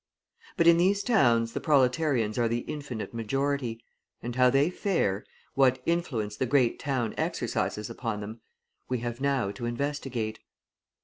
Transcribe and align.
But 0.57 0.65
in 0.65 0.77
these 0.77 1.03
towns 1.03 1.53
the 1.53 1.59
proletarians 1.61 2.39
are 2.39 2.47
the 2.47 2.61
infinite 2.61 3.13
majority, 3.13 3.83
and 4.23 4.35
how 4.35 4.49
they 4.49 4.71
fare, 4.71 5.27
what 5.53 5.79
influence 5.85 6.35
the 6.35 6.47
great 6.47 6.79
town 6.79 7.13
exercises 7.19 7.87
upon 7.87 8.19
them, 8.19 8.41
we 8.89 8.97
have 9.01 9.21
now 9.21 9.51
to 9.51 9.65
investigate. 9.67 10.39